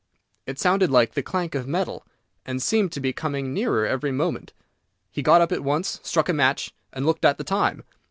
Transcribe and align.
It 0.47 0.57
sounded 0.57 0.89
like 0.89 1.13
the 1.13 1.21
clank 1.21 1.53
of 1.53 1.67
metal, 1.67 2.03
and 2.43 2.59
seemed 2.59 2.91
to 2.93 2.99
be 2.99 3.13
coming 3.13 3.53
nearer 3.53 3.85
every 3.85 4.11
moment. 4.11 4.51
He 5.11 5.21
got 5.21 5.41
up 5.41 5.51
at 5.51 5.63
once, 5.63 5.99
struck 6.01 6.27
a 6.27 6.33
match, 6.33 6.73
and 6.91 7.05
looked 7.05 7.23
at 7.23 7.37
the 7.37 7.43
time. 7.43 7.83